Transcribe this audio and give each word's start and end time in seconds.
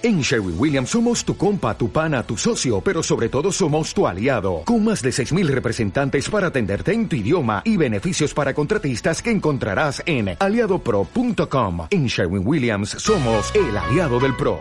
En 0.00 0.20
Sherwin 0.20 0.54
Williams 0.56 0.90
somos 0.90 1.24
tu 1.24 1.36
compa, 1.36 1.76
tu 1.76 1.90
pana, 1.90 2.22
tu 2.22 2.36
socio, 2.36 2.80
pero 2.80 3.02
sobre 3.02 3.28
todo 3.28 3.50
somos 3.50 3.92
tu 3.92 4.06
aliado, 4.06 4.62
con 4.64 4.84
más 4.84 5.02
de 5.02 5.10
6.000 5.10 5.48
representantes 5.48 6.30
para 6.30 6.46
atenderte 6.46 6.92
en 6.92 7.08
tu 7.08 7.16
idioma 7.16 7.62
y 7.64 7.76
beneficios 7.76 8.32
para 8.32 8.54
contratistas 8.54 9.20
que 9.20 9.32
encontrarás 9.32 10.00
en 10.06 10.36
aliadopro.com. 10.38 11.88
En 11.90 12.06
Sherwin 12.06 12.46
Williams 12.46 12.90
somos 12.90 13.52
el 13.56 13.76
aliado 13.76 14.20
del 14.20 14.36
PRO. 14.36 14.60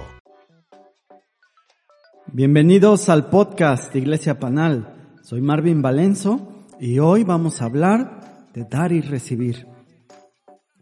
Bienvenidos 2.33 3.07
al 3.07 3.29
podcast 3.29 3.95
Iglesia 3.95 4.39
Panal. 4.39 5.11
Soy 5.21 5.41
Marvin 5.41 5.83
Valenzo 5.83 6.65
y 6.79 6.97
hoy 6.97 7.23
vamos 7.23 7.61
a 7.61 7.65
hablar 7.65 8.47
de 8.55 8.63
dar 8.63 8.91
y 8.91 9.01
recibir. 9.01 9.67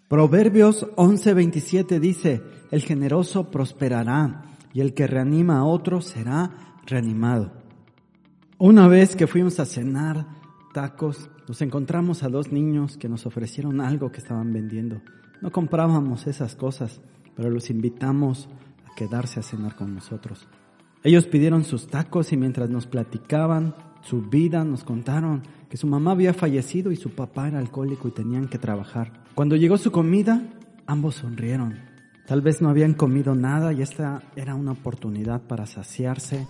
Proverbios 0.08 0.86
11:27 0.96 2.00
dice, 2.00 2.42
el 2.76 2.82
generoso 2.82 3.52
prosperará 3.52 4.44
y 4.74 4.82
el 4.82 4.94
que 4.94 5.08
reanima 5.08 5.60
a 5.60 5.64
otro 5.64 6.02
será 6.02 6.52
reanimado. 6.86 7.54
Una 8.58 8.90
vez 8.90 9.16
que 9.16 9.28
fuimos 9.28 9.62
a 9.62 9.66
cenar 9.66 10.28
tacos, 10.74 11.30
nos 11.48 11.62
encontramos 11.62 12.24
a 12.24 12.28
dos 12.28 12.52
niños 12.52 12.98
que 12.98 13.08
nos 13.08 13.26
ofrecieron 13.26 13.80
algo 13.80 14.12
que 14.12 14.18
estaban 14.18 14.52
vendiendo. 14.52 15.02
No 15.42 15.54
comprábamos 15.54 16.28
esas 16.28 16.58
cosas, 16.58 17.00
pero 17.34 17.50
los 17.50 17.70
invitamos 17.70 18.50
a 18.86 18.94
quedarse 18.94 19.40
a 19.40 19.44
cenar 19.44 19.78
con 19.78 19.96
nosotros. 19.96 20.46
Ellos 21.02 21.28
pidieron 21.28 21.64
sus 21.64 21.88
tacos 21.88 22.34
y 22.34 22.36
mientras 22.36 22.70
nos 22.70 22.88
platicaban 22.88 23.74
su 24.02 24.22
vida, 24.24 24.66
nos 24.66 24.84
contaron 24.84 25.44
que 25.70 25.78
su 25.78 25.88
mamá 25.88 26.12
había 26.12 26.34
fallecido 26.34 26.92
y 26.92 26.98
su 26.98 27.12
papá 27.12 27.48
era 27.48 27.60
alcohólico 27.60 28.10
y 28.10 28.12
tenían 28.12 28.50
que 28.50 28.60
trabajar. 28.60 29.24
Cuando 29.34 29.56
llegó 29.56 29.78
su 29.78 29.94
comida, 29.94 30.44
ambos 30.86 31.16
sonrieron. 31.16 31.95
Tal 32.28 32.42
vez 32.42 32.60
no 32.62 32.70
habían 32.70 32.96
comido 32.96 33.36
nada 33.36 33.72
y 33.72 33.84
esta 33.84 34.24
era 34.36 34.56
una 34.56 34.72
oportunidad 34.72 35.42
para 35.42 35.68
saciarse. 35.68 36.48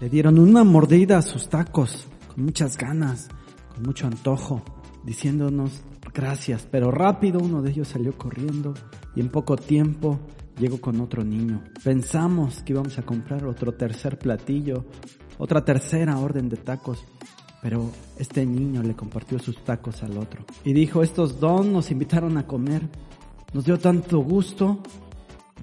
Le 0.00 0.08
dieron 0.08 0.38
una 0.38 0.64
mordida 0.64 1.18
a 1.18 1.22
sus 1.22 1.50
tacos, 1.50 2.08
con 2.34 2.44
muchas 2.44 2.78
ganas, 2.78 3.28
con 3.74 3.82
mucho 3.82 4.06
antojo, 4.06 4.62
diciéndonos 5.04 5.82
gracias. 6.14 6.66
Pero 6.70 6.90
rápido 6.90 7.40
uno 7.40 7.60
de 7.60 7.70
ellos 7.70 7.88
salió 7.88 8.16
corriendo 8.16 8.72
y 9.14 9.20
en 9.20 9.28
poco 9.28 9.56
tiempo 9.56 10.18
llegó 10.58 10.80
con 10.80 10.98
otro 11.00 11.22
niño. 11.22 11.62
Pensamos 11.84 12.62
que 12.62 12.72
íbamos 12.72 12.98
a 12.98 13.02
comprar 13.02 13.44
otro 13.44 13.72
tercer 13.72 14.18
platillo, 14.18 14.86
otra 15.38 15.62
tercera 15.62 16.18
orden 16.18 16.48
de 16.48 16.56
tacos, 16.56 17.04
pero 17.60 17.90
este 18.18 18.46
niño 18.46 18.82
le 18.82 18.94
compartió 18.94 19.38
sus 19.38 19.62
tacos 19.62 20.02
al 20.02 20.16
otro. 20.16 20.44
Y 20.64 20.72
dijo, 20.72 21.02
estos 21.02 21.38
dos 21.38 21.66
nos 21.66 21.90
invitaron 21.90 22.38
a 22.38 22.46
comer. 22.46 22.88
Nos 23.52 23.66
dio 23.66 23.78
tanto 23.78 24.18
gusto 24.20 24.82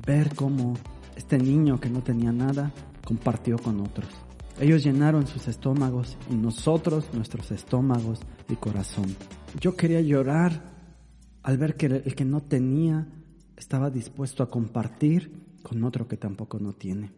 ver 0.10 0.34
cómo 0.34 0.74
este 1.16 1.38
niño 1.38 1.80
que 1.80 1.88
no 1.88 2.02
tenía 2.02 2.32
nada 2.32 2.72
compartió 3.06 3.60
con 3.60 3.80
otros. 3.80 4.10
Ellos 4.60 4.84
llenaron 4.84 5.28
sus 5.28 5.48
estómagos 5.48 6.18
y 6.32 6.34
nosotros 6.34 7.14
nuestros 7.14 7.52
estómagos 7.52 8.20
y 8.50 8.56
corazón. 8.56 9.16
Yo 9.62 9.76
quería 9.76 10.02
llorar 10.02 10.64
al 11.44 11.60
ver 11.60 11.76
que 11.76 11.86
el 11.86 12.16
que 12.16 12.26
no 12.26 12.42
tenía 12.42 13.08
estaba 13.56 13.92
dispuesto 13.92 14.42
a 14.42 14.50
compartir 14.50 15.32
con 15.62 15.84
otro 15.84 16.08
que 16.08 16.18
tampoco 16.18 16.58
no 16.58 16.74
tiene. 16.74 17.12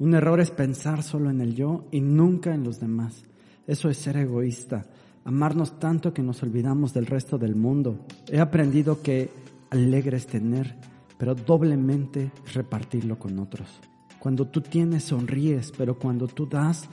Un 0.00 0.14
error 0.14 0.40
es 0.40 0.50
pensar 0.50 1.04
solo 1.04 1.30
en 1.30 1.40
el 1.40 1.54
yo 1.54 1.86
y 1.92 2.00
nunca 2.00 2.52
en 2.52 2.64
los 2.64 2.80
demás. 2.80 3.22
Eso 3.68 3.88
es 3.88 3.96
ser 3.96 4.16
egoísta, 4.16 4.86
amarnos 5.24 5.78
tanto 5.78 6.12
que 6.12 6.22
nos 6.22 6.42
olvidamos 6.42 6.92
del 6.92 7.06
resto 7.06 7.38
del 7.38 7.54
mundo. 7.54 8.06
He 8.26 8.40
aprendido 8.40 9.02
que 9.02 9.30
alegre 9.70 10.16
es 10.16 10.26
tener, 10.26 10.74
pero 11.20 11.34
doblemente 11.34 12.32
repartirlo 12.54 13.18
con 13.18 13.38
otros. 13.40 13.68
Cuando 14.18 14.46
tú 14.46 14.62
tienes, 14.62 15.04
sonríes, 15.04 15.70
pero 15.76 15.98
cuando 15.98 16.26
tú 16.26 16.46
das, 16.46 16.88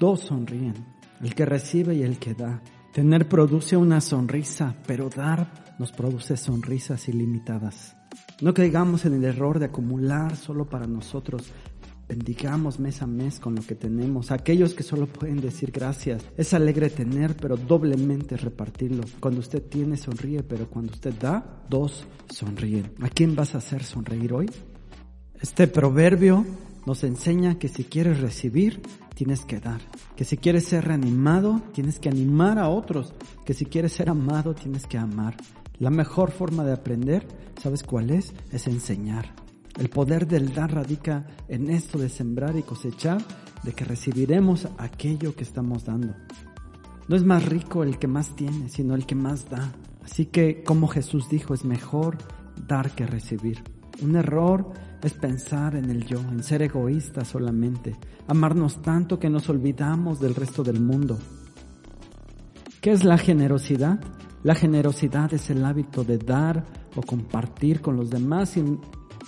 dos 0.00 0.20
sonríen, 0.20 0.72
el 1.20 1.34
que 1.34 1.44
recibe 1.44 1.94
y 1.94 2.02
el 2.02 2.18
que 2.18 2.32
da. 2.32 2.62
Tener 2.94 3.28
produce 3.28 3.76
una 3.76 4.00
sonrisa, 4.00 4.76
pero 4.86 5.10
dar 5.10 5.76
nos 5.78 5.92
produce 5.92 6.38
sonrisas 6.38 7.06
ilimitadas. 7.10 7.94
No 8.40 8.54
caigamos 8.54 9.04
en 9.04 9.12
el 9.12 9.24
error 9.24 9.58
de 9.58 9.66
acumular 9.66 10.36
solo 10.36 10.64
para 10.64 10.86
nosotros, 10.86 11.52
Bendigamos 12.08 12.78
mes 12.78 13.02
a 13.02 13.06
mes 13.06 13.40
con 13.40 13.56
lo 13.56 13.62
que 13.62 13.74
tenemos. 13.74 14.30
Aquellos 14.30 14.74
que 14.74 14.84
solo 14.84 15.06
pueden 15.06 15.40
decir 15.40 15.72
gracias. 15.72 16.24
Es 16.36 16.54
alegre 16.54 16.88
tener, 16.88 17.36
pero 17.36 17.56
doblemente 17.56 18.36
repartirlo. 18.36 19.04
Cuando 19.18 19.40
usted 19.40 19.62
tiene, 19.62 19.96
sonríe, 19.96 20.44
pero 20.44 20.68
cuando 20.70 20.92
usted 20.92 21.14
da, 21.14 21.64
dos 21.68 22.06
sonríen. 22.30 22.92
¿A 23.00 23.08
quién 23.08 23.34
vas 23.34 23.54
a 23.54 23.58
hacer 23.58 23.82
sonreír 23.82 24.32
hoy? 24.32 24.50
Este 25.40 25.66
proverbio 25.66 26.46
nos 26.86 27.02
enseña 27.02 27.58
que 27.58 27.68
si 27.68 27.82
quieres 27.82 28.20
recibir, 28.20 28.82
tienes 29.14 29.44
que 29.44 29.58
dar. 29.58 29.80
Que 30.14 30.24
si 30.24 30.36
quieres 30.36 30.64
ser 30.64 30.84
reanimado, 30.84 31.60
tienes 31.72 31.98
que 31.98 32.08
animar 32.08 32.60
a 32.60 32.68
otros. 32.68 33.14
Que 33.44 33.52
si 33.52 33.66
quieres 33.66 33.92
ser 33.92 34.10
amado, 34.10 34.54
tienes 34.54 34.86
que 34.86 34.96
amar. 34.96 35.36
La 35.80 35.90
mejor 35.90 36.30
forma 36.30 36.64
de 36.64 36.72
aprender, 36.72 37.26
¿sabes 37.60 37.82
cuál 37.82 38.10
es? 38.10 38.32
Es 38.52 38.68
enseñar. 38.68 39.45
El 39.78 39.90
poder 39.90 40.26
del 40.26 40.54
dar 40.54 40.74
radica 40.74 41.26
en 41.48 41.70
esto 41.70 41.98
de 41.98 42.08
sembrar 42.08 42.56
y 42.56 42.62
cosechar, 42.62 43.22
de 43.62 43.72
que 43.72 43.84
recibiremos 43.84 44.68
aquello 44.78 45.34
que 45.34 45.44
estamos 45.44 45.84
dando. 45.84 46.14
No 47.08 47.16
es 47.16 47.24
más 47.24 47.44
rico 47.44 47.82
el 47.82 47.98
que 47.98 48.06
más 48.06 48.34
tiene, 48.34 48.68
sino 48.68 48.94
el 48.94 49.06
que 49.06 49.14
más 49.14 49.50
da. 49.50 49.72
Así 50.02 50.26
que, 50.26 50.62
como 50.62 50.88
Jesús 50.88 51.28
dijo, 51.28 51.52
es 51.52 51.64
mejor 51.64 52.16
dar 52.66 52.92
que 52.92 53.06
recibir. 53.06 53.62
Un 54.02 54.16
error 54.16 54.72
es 55.02 55.12
pensar 55.12 55.76
en 55.76 55.90
el 55.90 56.06
yo, 56.06 56.20
en 56.20 56.42
ser 56.42 56.62
egoísta 56.62 57.24
solamente, 57.24 57.96
amarnos 58.26 58.82
tanto 58.82 59.18
que 59.18 59.30
nos 59.30 59.48
olvidamos 59.48 60.20
del 60.20 60.34
resto 60.34 60.62
del 60.62 60.80
mundo. 60.80 61.18
¿Qué 62.80 62.92
es 62.92 63.04
la 63.04 63.18
generosidad? 63.18 64.00
La 64.42 64.54
generosidad 64.54 65.32
es 65.34 65.50
el 65.50 65.64
hábito 65.64 66.04
de 66.04 66.18
dar 66.18 66.64
o 66.94 67.02
compartir 67.02 67.80
con 67.80 67.96
los 67.96 68.10
demás 68.10 68.50
sin 68.50 68.80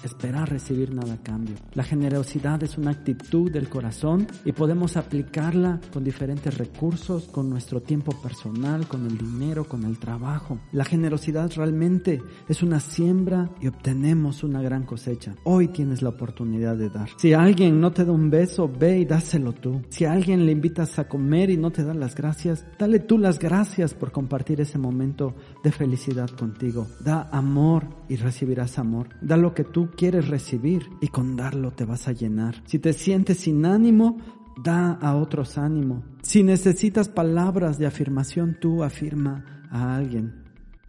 esperar 0.05 0.51
recibir 0.51 0.95
nada 0.95 1.15
a 1.15 1.23
cambio. 1.23 1.57
La 1.75 1.85
generosidad 1.85 2.63
es 2.63 2.79
una 2.79 2.91
actitud 2.91 3.51
del 3.51 3.69
corazón 3.69 4.27
y 4.45 4.53
podemos 4.53 4.97
aplicarla 4.97 5.81
con 5.93 6.05
diferentes 6.05 6.57
recursos, 6.57 7.25
con 7.25 7.51
nuestro 7.51 7.81
tiempo 7.81 8.13
personal, 8.21 8.87
con 8.87 9.07
el 9.07 9.19
dinero, 9.19 9.65
con 9.65 9.85
el 9.85 9.99
trabajo. 9.99 10.59
La 10.73 10.85
generosidad 10.85 11.51
realmente 11.55 12.23
es 12.49 12.63
una 12.63 12.81
siembra 12.81 13.51
y 13.61 13.69
obtenemos 13.69 14.43
una 14.43 14.63
gran 14.63 14.85
cosecha. 14.85 15.35
Hoy 15.45 15.69
tienes 15.69 16.03
la 16.03 16.11
oportunidad 16.11 16.77
de 16.77 16.91
dar. 16.91 17.11
Si 17.17 17.33
alguien 17.33 17.81
no 17.81 17.93
te 17.93 18.05
da 18.05 18.13
un 18.13 18.31
beso, 18.31 18.69
ve 18.69 18.99
y 19.01 19.05
dáselo 19.05 19.53
tú. 19.53 19.83
Si 19.89 20.05
alguien 20.05 20.47
le 20.47 20.53
invitas 20.53 20.99
a 20.99 21.09
comer 21.09 21.51
y 21.51 21.57
no 21.57 21.71
te 21.71 21.85
da 21.85 21.95
las 21.95 22.15
gracias, 22.15 22.65
dale 22.79 23.01
tú 23.01 23.19
las 23.19 23.39
gracias 23.39 23.95
por 23.95 24.13
compartir 24.13 24.61
ese 24.61 24.79
momento 24.79 25.35
de 25.63 25.73
felicidad 25.73 26.29
contigo. 26.31 26.87
Da 27.01 27.29
amor 27.33 27.98
y 28.09 28.17
recibirás 28.17 28.79
amor. 28.79 29.11
Da 29.21 29.37
lo 29.37 29.55
que 29.55 29.65
tú 29.65 29.91
quieres 29.97 30.29
recibir 30.29 30.89
y 31.01 31.09
con 31.09 31.37
darlo 31.37 31.73
te 31.73 31.85
vas 31.85 32.09
a 32.09 32.13
llenar. 32.13 32.63
Si 32.67 32.79
te 32.79 32.93
sientes 32.93 33.39
sin 33.39 33.65
ánimo, 33.67 34.19
da 34.63 34.93
a 34.93 35.17
otros 35.17 35.59
ánimo. 35.59 36.05
Si 36.23 36.43
necesitas 36.43 37.09
palabras 37.09 37.79
de 37.79 37.87
afirmación, 37.87 38.57
tú 38.61 38.83
afirma 38.83 39.67
a 39.71 39.97
alguien. 39.97 40.45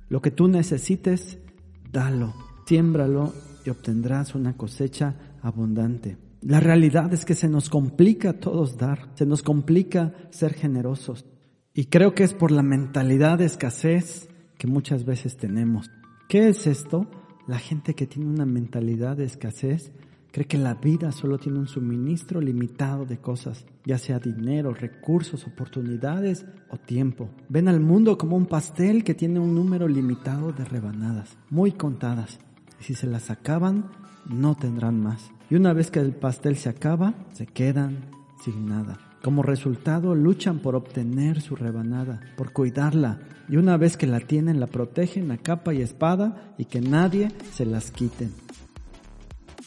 Lo 0.07 0.21
que 0.21 0.31
tú 0.31 0.47
necesites, 0.47 1.37
dalo, 1.91 2.33
siémbralo 2.65 3.33
y 3.65 3.69
obtendrás 3.69 4.35
una 4.35 4.55
cosecha 4.57 5.15
abundante. 5.41 6.17
La 6.41 6.59
realidad 6.59 7.13
es 7.13 7.25
que 7.25 7.35
se 7.35 7.49
nos 7.49 7.69
complica 7.69 8.29
a 8.29 8.39
todos 8.39 8.77
dar, 8.77 9.09
se 9.15 9.25
nos 9.25 9.43
complica 9.43 10.13
ser 10.29 10.53
generosos. 10.53 11.25
Y 11.73 11.85
creo 11.85 12.15
que 12.15 12.23
es 12.23 12.33
por 12.33 12.51
la 12.51 12.63
mentalidad 12.63 13.37
de 13.37 13.45
escasez 13.45 14.29
que 14.57 14.67
muchas 14.67 15.05
veces 15.05 15.37
tenemos. 15.37 15.89
¿Qué 16.29 16.47
es 16.47 16.67
esto? 16.67 17.07
La 17.47 17.57
gente 17.57 17.95
que 17.95 18.05
tiene 18.05 18.29
una 18.29 18.45
mentalidad 18.45 19.17
de 19.17 19.25
escasez 19.25 19.91
cree 20.31 20.45
que 20.45 20.59
la 20.59 20.75
vida 20.75 21.11
solo 21.11 21.39
tiene 21.39 21.57
un 21.57 21.67
suministro 21.67 22.39
limitado 22.39 23.07
de 23.07 23.17
cosas, 23.17 23.65
ya 23.83 23.97
sea 23.97 24.19
dinero, 24.19 24.71
recursos, 24.71 25.47
oportunidades 25.47 26.45
o 26.69 26.77
tiempo. 26.77 27.31
Ven 27.49 27.67
al 27.67 27.79
mundo 27.79 28.19
como 28.19 28.37
un 28.37 28.45
pastel 28.45 29.03
que 29.03 29.15
tiene 29.15 29.39
un 29.39 29.55
número 29.55 29.87
limitado 29.87 30.51
de 30.51 30.65
rebanadas, 30.65 31.35
muy 31.49 31.71
contadas. 31.71 32.37
Y 32.79 32.83
si 32.83 32.93
se 32.93 33.07
las 33.07 33.31
acaban, 33.31 33.89
no 34.27 34.53
tendrán 34.53 35.01
más. 35.01 35.31
Y 35.49 35.55
una 35.55 35.73
vez 35.73 35.89
que 35.89 35.97
el 35.97 36.13
pastel 36.13 36.57
se 36.57 36.69
acaba, 36.69 37.15
se 37.33 37.47
quedan 37.47 38.11
sin 38.45 38.67
nada. 38.67 39.08
Como 39.23 39.43
resultado, 39.43 40.15
luchan 40.15 40.59
por 40.59 40.75
obtener 40.75 41.41
su 41.41 41.55
rebanada, 41.55 42.21
por 42.37 42.53
cuidarla, 42.53 43.19
y 43.49 43.57
una 43.57 43.75
vez 43.75 43.97
que 43.97 44.07
la 44.07 44.21
tienen, 44.21 44.59
la 44.59 44.67
protegen 44.67 45.31
a 45.31 45.37
capa 45.37 45.73
y 45.73 45.81
espada 45.81 46.53
y 46.57 46.65
que 46.65 46.79
nadie 46.79 47.29
se 47.51 47.65
las 47.65 47.91
quite. 47.91 48.29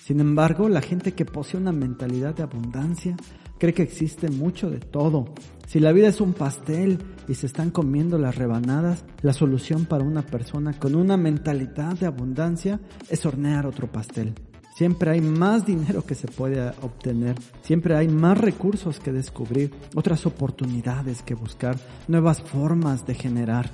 Sin 0.02 0.20
embargo, 0.20 0.68
la 0.68 0.80
gente 0.80 1.12
que 1.12 1.24
posee 1.24 1.60
una 1.60 1.72
mentalidad 1.72 2.34
de 2.34 2.42
abundancia 2.42 3.16
cree 3.58 3.74
que 3.74 3.82
existe 3.82 4.28
mucho 4.30 4.70
de 4.70 4.80
todo. 4.80 5.34
Si 5.68 5.80
la 5.80 5.92
vida 5.92 6.08
es 6.08 6.20
un 6.20 6.32
pastel 6.32 6.98
y 7.28 7.34
se 7.34 7.46
están 7.46 7.70
comiendo 7.70 8.18
las 8.18 8.36
rebanadas, 8.36 9.04
la 9.20 9.32
solución 9.32 9.84
para 9.84 10.04
una 10.04 10.22
persona 10.22 10.72
con 10.72 10.94
una 10.94 11.16
mentalidad 11.16 11.96
de 11.98 12.06
abundancia 12.06 12.80
es 13.08 13.24
hornear 13.24 13.66
otro 13.66 13.90
pastel. 13.90 14.34
Siempre 14.82 15.12
hay 15.12 15.20
más 15.20 15.64
dinero 15.64 16.04
que 16.04 16.16
se 16.16 16.26
puede 16.26 16.70
obtener, 16.82 17.36
siempre 17.62 17.94
hay 17.94 18.08
más 18.08 18.36
recursos 18.36 18.98
que 18.98 19.12
descubrir, 19.12 19.72
otras 19.94 20.26
oportunidades 20.26 21.22
que 21.22 21.34
buscar, 21.34 21.78
nuevas 22.08 22.42
formas 22.42 23.06
de 23.06 23.14
generar. 23.14 23.70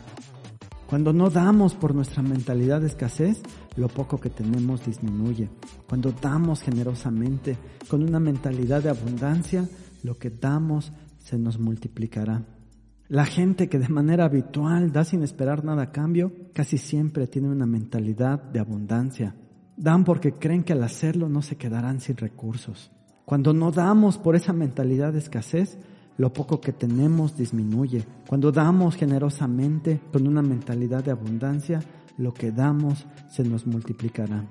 Cuando 0.86 1.14
no 1.14 1.30
damos 1.30 1.74
por 1.74 1.94
nuestra 1.94 2.22
mentalidad 2.22 2.82
de 2.82 2.88
escasez, 2.88 3.40
lo 3.76 3.88
poco 3.88 4.20
que 4.20 4.28
tenemos 4.28 4.84
disminuye. 4.84 5.48
Cuando 5.88 6.12
damos 6.12 6.60
generosamente, 6.60 7.56
con 7.88 8.02
una 8.02 8.20
mentalidad 8.20 8.82
de 8.82 8.90
abundancia, 8.90 9.66
lo 10.02 10.18
que 10.18 10.28
damos 10.28 10.92
se 11.20 11.38
nos 11.38 11.58
multiplicará. 11.58 12.44
La 13.08 13.24
gente 13.24 13.70
que 13.70 13.78
de 13.78 13.88
manera 13.88 14.26
habitual 14.26 14.92
da 14.92 15.04
sin 15.04 15.22
esperar 15.22 15.64
nada 15.64 15.84
a 15.84 15.90
cambio, 15.90 16.50
casi 16.52 16.76
siempre 16.76 17.26
tiene 17.28 17.48
una 17.48 17.64
mentalidad 17.64 18.42
de 18.42 18.60
abundancia. 18.60 19.34
Dan 19.78 20.02
porque 20.02 20.32
creen 20.32 20.64
que 20.64 20.72
al 20.72 20.82
hacerlo 20.82 21.28
no 21.28 21.40
se 21.40 21.56
quedarán 21.56 22.00
sin 22.00 22.16
recursos. 22.16 22.90
Cuando 23.24 23.52
no 23.52 23.70
damos 23.70 24.18
por 24.18 24.34
esa 24.34 24.52
mentalidad 24.52 25.12
de 25.12 25.20
escasez, 25.20 25.78
lo 26.16 26.32
poco 26.32 26.60
que 26.60 26.72
tenemos 26.72 27.36
disminuye. 27.36 28.04
Cuando 28.26 28.50
damos 28.50 28.96
generosamente 28.96 30.00
con 30.12 30.26
una 30.26 30.42
mentalidad 30.42 31.04
de 31.04 31.12
abundancia, 31.12 31.80
lo 32.16 32.34
que 32.34 32.50
damos 32.50 33.06
se 33.30 33.44
nos 33.44 33.68
multiplicará. 33.68 34.44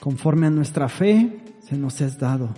Conforme 0.00 0.46
a 0.46 0.50
nuestra 0.50 0.88
fe, 0.88 1.44
se 1.60 1.76
nos 1.76 2.00
es 2.00 2.18
dado. 2.18 2.48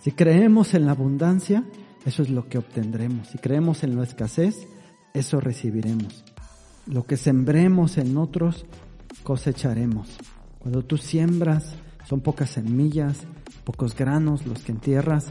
Si 0.00 0.12
creemos 0.12 0.74
en 0.74 0.84
la 0.84 0.92
abundancia, 0.92 1.64
eso 2.04 2.22
es 2.22 2.28
lo 2.28 2.46
que 2.46 2.58
obtendremos. 2.58 3.28
Si 3.28 3.38
creemos 3.38 3.82
en 3.84 3.96
la 3.96 4.02
escasez, 4.02 4.68
eso 5.14 5.40
recibiremos. 5.40 6.24
Lo 6.86 7.04
que 7.04 7.16
sembremos 7.16 7.96
en 7.96 8.18
otros, 8.18 8.66
cosecharemos. 9.22 10.18
Cuando 10.60 10.82
tú 10.82 10.98
siembras, 10.98 11.74
son 12.06 12.20
pocas 12.20 12.50
semillas, 12.50 13.22
pocos 13.64 13.96
granos 13.96 14.46
los 14.46 14.62
que 14.62 14.72
entierras, 14.72 15.26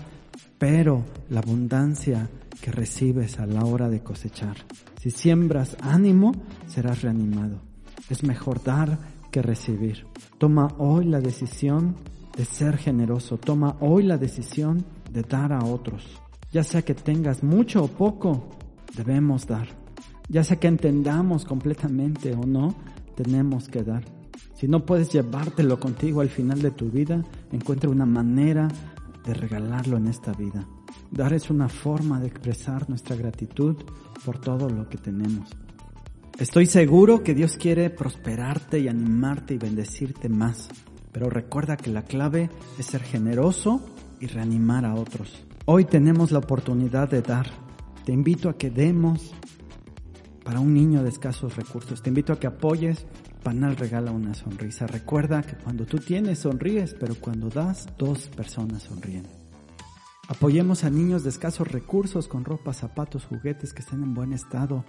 pero 0.58 1.06
la 1.30 1.40
abundancia 1.40 2.30
que 2.62 2.72
recibes 2.72 3.40
a 3.40 3.46
la 3.46 3.64
hora 3.64 3.90
de 3.90 4.02
cosechar. 4.02 4.58
Si 5.00 5.12
siembras 5.12 5.78
ánimo, 5.82 6.34
serás 6.68 7.04
reanimado. 7.04 7.62
Es 8.10 8.24
mejor 8.24 8.64
dar 8.64 8.98
que 9.32 9.42
recibir. 9.42 10.06
Toma 10.40 10.68
hoy 10.80 11.06
la 11.06 11.22
decisión 11.22 11.96
de 12.36 12.44
ser 12.46 12.78
generoso. 12.78 13.38
Toma 13.38 13.78
hoy 13.80 14.04
la 14.04 14.18
decisión 14.18 14.84
de 15.12 15.22
dar 15.22 15.54
a 15.54 15.64
otros. 15.64 16.06
Ya 16.52 16.64
sea 16.64 16.82
que 16.82 16.96
tengas 16.96 17.44
mucho 17.44 17.84
o 17.84 17.88
poco, 17.88 18.50
debemos 18.96 19.46
dar. 19.46 19.68
Ya 20.28 20.44
sea 20.44 20.60
que 20.60 20.68
entendamos 20.68 21.46
completamente 21.46 22.34
o 22.34 22.46
no, 22.46 22.76
tenemos 23.16 23.70
que 23.70 23.84
dar. 23.84 24.19
Si 24.56 24.68
no 24.68 24.86
puedes 24.86 25.12
llevártelo 25.12 25.80
contigo 25.80 26.22
al 26.22 26.30
final 26.30 26.62
de 26.62 26.72
tu 26.72 26.90
vida, 26.90 27.24
encuentra 27.52 27.90
una 27.90 28.06
manera 28.06 28.68
de 29.26 29.34
regalarlo 29.34 29.98
en 29.98 30.08
esta 30.08 30.34
vida. 30.34 30.68
Dar 31.12 31.34
es 31.34 31.50
una 31.50 31.70
forma 31.70 32.20
de 32.20 32.28
expresar 32.28 32.90
nuestra 32.90 33.16
gratitud 33.16 33.76
por 34.26 34.40
todo 34.40 34.70
lo 34.70 34.90
que 34.90 34.98
tenemos. 34.98 35.50
Estoy 36.38 36.68
seguro 36.68 37.24
que 37.24 37.34
Dios 37.34 37.58
quiere 37.58 37.90
prosperarte 37.90 38.80
y 38.80 38.88
animarte 38.88 39.56
y 39.56 39.58
bendecirte 39.58 40.30
más, 40.30 40.70
pero 41.12 41.30
recuerda 41.30 41.76
que 41.76 41.92
la 41.92 42.04
clave 42.04 42.50
es 42.78 42.86
ser 42.86 43.02
generoso 43.02 43.82
y 44.20 44.28
reanimar 44.28 44.86
a 44.86 44.96
otros. 44.96 45.46
Hoy 45.66 45.86
tenemos 45.86 46.32
la 46.32 46.40
oportunidad 46.40 47.10
de 47.10 47.22
dar. 47.22 47.48
Te 48.06 48.12
invito 48.12 48.50
a 48.50 48.58
que 48.58 48.70
demos 48.70 49.34
para 50.44 50.60
un 50.60 50.74
niño 50.74 51.04
de 51.04 51.10
escasos 51.10 51.56
recursos. 51.56 52.02
Te 52.02 52.10
invito 52.10 52.34
a 52.34 52.40
que 52.40 52.48
apoyes. 52.48 53.06
Panal 53.44 53.76
regala 53.78 54.12
una 54.12 54.34
sonrisa. 54.34 54.88
Recuerda 54.88 55.44
que 55.44 55.56
cuando 55.56 55.86
tú 55.86 56.00
tienes 56.00 56.40
sonríes, 56.40 56.94
pero 56.94 57.16
cuando 57.16 57.50
das, 57.50 57.88
dos 57.98 58.28
personas 58.28 58.84
sonríen. 58.84 59.24
Apoyemos 60.28 60.84
a 60.84 60.90
niños 60.90 61.24
de 61.24 61.30
escasos 61.30 61.72
recursos 61.72 62.28
con 62.28 62.44
ropa, 62.46 62.74
zapatos, 62.74 63.26
juguetes 63.26 63.74
que 63.74 63.82
estén 63.82 64.04
en 64.04 64.14
buen 64.14 64.34
estado. 64.34 64.84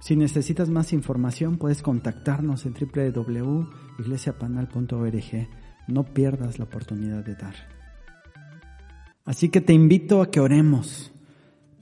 Si 0.00 0.16
necesitas 0.16 0.68
más 0.68 0.92
información, 0.92 1.56
puedes 1.56 1.80
contactarnos 1.82 2.66
en 2.66 2.74
www.iglesiapanal.org. 2.74 5.48
No 5.88 6.04
pierdas 6.04 6.58
la 6.58 6.66
oportunidad 6.66 7.24
de 7.24 7.34
dar. 7.34 7.54
Así 9.24 9.48
que 9.48 9.62
te 9.62 9.72
invito 9.72 10.20
a 10.20 10.30
que 10.30 10.40
oremos. 10.40 11.10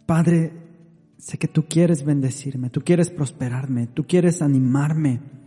Padre, 0.07 0.53
sé 1.19 1.37
que 1.37 1.49
tú 1.49 1.67
quieres 1.69 2.05
bendecirme, 2.05 2.71
tú 2.71 2.83
quieres 2.83 3.11
prosperarme, 3.11 3.89
tú 3.89 4.07
quieres 4.07 4.41
animarme 4.41 5.42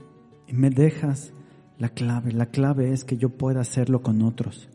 me 0.54 0.70
dejas 0.70 1.34
la 1.78 1.90
clave. 1.90 2.32
La 2.32 2.48
clave 2.48 2.92
es 2.92 3.04
que 3.04 3.18
yo 3.18 3.30
pueda 3.30 3.62
hacerlo 3.62 4.02
con 4.02 4.22
otros. 4.22 4.70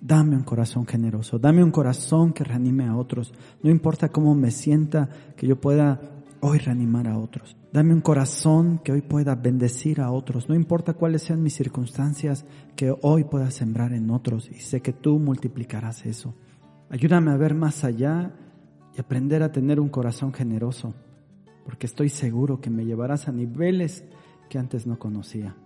Dame 0.00 0.36
un 0.36 0.44
corazón 0.44 0.86
generoso, 0.86 1.38
dame 1.38 1.64
un 1.64 1.70
corazón 1.70 2.32
que 2.32 2.44
reanime 2.44 2.86
a 2.86 2.96
otros. 2.96 3.32
No 3.62 3.70
importa 3.70 4.10
cómo 4.10 4.34
me 4.34 4.50
sienta, 4.50 5.08
que 5.36 5.46
yo 5.46 5.60
pueda 5.60 6.00
hoy 6.40 6.58
reanimar 6.58 7.08
a 7.08 7.18
otros. 7.18 7.56
Dame 7.72 7.92
un 7.92 8.00
corazón 8.00 8.78
que 8.84 8.92
hoy 8.92 9.02
pueda 9.02 9.34
bendecir 9.34 10.00
a 10.00 10.10
otros. 10.10 10.48
No 10.48 10.54
importa 10.54 10.94
cuáles 10.94 11.22
sean 11.22 11.42
mis 11.42 11.54
circunstancias, 11.54 12.44
que 12.76 12.94
hoy 13.02 13.24
pueda 13.24 13.50
sembrar 13.50 13.92
en 13.92 14.10
otros. 14.10 14.48
Y 14.50 14.60
sé 14.60 14.80
que 14.80 14.92
tú 14.92 15.18
multiplicarás 15.18 16.06
eso. 16.06 16.34
Ayúdame 16.88 17.32
a 17.32 17.36
ver 17.36 17.54
más 17.54 17.82
allá 17.82 18.32
y 18.96 19.00
aprender 19.00 19.42
a 19.42 19.52
tener 19.52 19.80
un 19.80 19.88
corazón 19.88 20.32
generoso, 20.32 20.94
porque 21.64 21.86
estoy 21.86 22.08
seguro 22.08 22.60
que 22.60 22.70
me 22.70 22.84
llevarás 22.84 23.28
a 23.28 23.32
niveles 23.32 24.04
que 24.48 24.58
antes 24.58 24.86
no 24.86 24.98
conocía. 24.98 25.56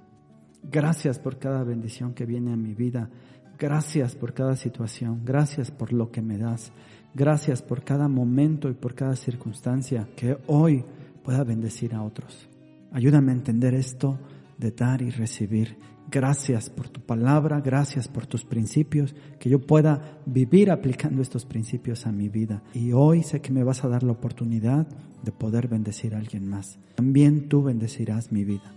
Gracias 0.62 1.18
por 1.18 1.38
cada 1.38 1.64
bendición 1.64 2.14
que 2.14 2.26
viene 2.26 2.52
a 2.52 2.56
mi 2.56 2.74
vida. 2.74 3.10
Gracias 3.58 4.14
por 4.14 4.32
cada 4.32 4.56
situación, 4.56 5.20
gracias 5.24 5.70
por 5.70 5.92
lo 5.92 6.10
que 6.10 6.22
me 6.22 6.38
das, 6.38 6.72
gracias 7.14 7.60
por 7.60 7.84
cada 7.84 8.08
momento 8.08 8.70
y 8.70 8.74
por 8.74 8.94
cada 8.94 9.16
circunstancia 9.16 10.08
que 10.16 10.38
hoy 10.46 10.82
pueda 11.22 11.44
bendecir 11.44 11.94
a 11.94 12.02
otros. 12.02 12.48
Ayúdame 12.90 13.32
a 13.32 13.34
entender 13.34 13.74
esto 13.74 14.18
de 14.56 14.70
dar 14.70 15.02
y 15.02 15.10
recibir. 15.10 15.76
Gracias 16.10 16.70
por 16.70 16.88
tu 16.88 17.00
palabra, 17.00 17.60
gracias 17.60 18.08
por 18.08 18.26
tus 18.26 18.44
principios, 18.44 19.14
que 19.38 19.48
yo 19.48 19.60
pueda 19.60 20.20
vivir 20.26 20.72
aplicando 20.72 21.22
estos 21.22 21.44
principios 21.44 22.04
a 22.04 22.10
mi 22.10 22.28
vida. 22.28 22.64
Y 22.74 22.92
hoy 22.92 23.22
sé 23.22 23.40
que 23.40 23.52
me 23.52 23.62
vas 23.62 23.84
a 23.84 23.88
dar 23.88 24.02
la 24.02 24.12
oportunidad 24.12 24.88
de 25.22 25.30
poder 25.30 25.68
bendecir 25.68 26.14
a 26.14 26.18
alguien 26.18 26.48
más. 26.48 26.80
También 26.96 27.48
tú 27.48 27.62
bendecirás 27.62 28.32
mi 28.32 28.44
vida. 28.44 28.74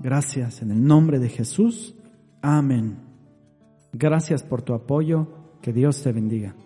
Gracias 0.00 0.62
en 0.62 0.72
el 0.72 0.84
nombre 0.84 1.20
de 1.20 1.28
Jesús. 1.28 1.94
Amén. 2.42 2.96
Gracias 3.92 4.42
por 4.42 4.62
tu 4.62 4.74
apoyo. 4.74 5.28
Que 5.62 5.72
Dios 5.72 6.02
te 6.02 6.12
bendiga. 6.12 6.56